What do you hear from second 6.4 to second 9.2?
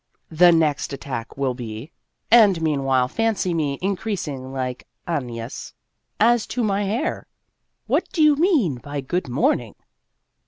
to my hair ""What do you mean by'